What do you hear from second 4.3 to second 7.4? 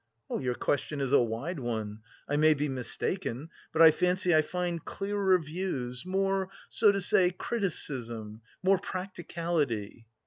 I find clearer views, more, so to say,